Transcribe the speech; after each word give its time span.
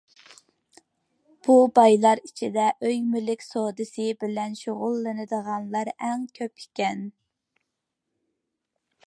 بۇ 1.47 1.57
بايلار 1.79 2.21
ئىچىدە 2.29 2.65
ئۆي- 2.87 3.03
مۈلۈك 3.09 3.45
سودىسى 3.49 4.07
بىلەن 4.25 4.57
شۇغۇللىنىدىغانلار 4.63 5.93
ئەڭ 5.95 6.27
كۆپ 6.41 6.65
ئىكەن. 6.67 7.07